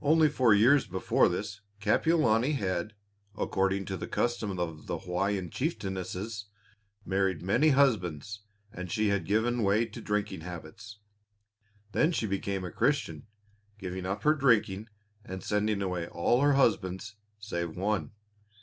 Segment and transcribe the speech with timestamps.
[0.00, 2.94] Only four years before this, Kapiolani had
[3.36, 6.46] according to the custom of the Hawaiian chieftainesses,
[7.04, 8.40] married many husbands,
[8.72, 11.00] and she had given way to drinking habits.
[11.92, 13.26] Then she had become a Christian,
[13.78, 14.88] giving up her drinking
[15.26, 18.12] and sending away all her husbands save one.